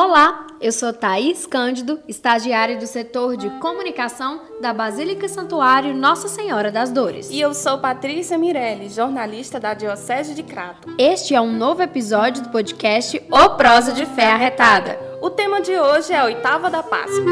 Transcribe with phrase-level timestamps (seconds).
[0.00, 6.70] Olá, eu sou Thaís Cândido, estagiária do setor de comunicação da Basílica Santuário Nossa Senhora
[6.70, 7.28] das Dores.
[7.32, 10.88] E eu sou Patrícia Mirelli, jornalista da Diocese de Crato.
[10.96, 14.96] Este é um novo episódio do podcast O Prosa de Fé Arretada.
[15.20, 17.24] O tema de hoje é a oitava da Páscoa.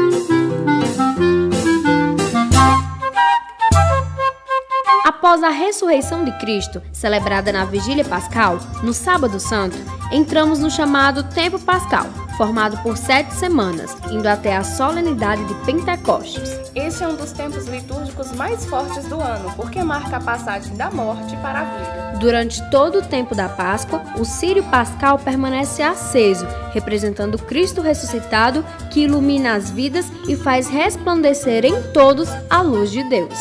[5.05, 9.77] Após a ressurreição de Cristo, celebrada na Vigília Pascal, no Sábado Santo,
[10.11, 12.05] entramos no chamado Tempo Pascal,
[12.37, 16.57] formado por sete semanas, indo até a solenidade de Pentecostes.
[16.75, 20.91] Este é um dos tempos litúrgicos mais fortes do ano, porque marca a passagem da
[20.91, 22.17] morte para a vida.
[22.19, 29.01] Durante todo o tempo da Páscoa, o Sírio Pascal permanece aceso, representando Cristo ressuscitado que
[29.01, 33.33] ilumina as vidas e faz resplandecer em todos a luz de Deus.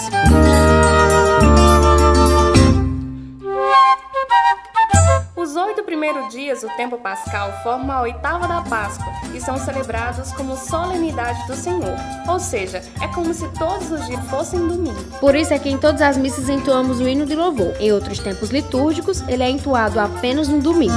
[5.97, 11.47] Primeiros dias, o tempo pascal forma a oitava da Páscoa e são celebrados como solenidade
[11.47, 11.97] do Senhor,
[12.28, 15.03] ou seja, é como se todos os dias fossem domingo.
[15.20, 17.75] Por isso é que em todas as missas entoamos o hino de louvor.
[17.81, 20.94] Em outros tempos litúrgicos, ele é entoado apenas no domingo.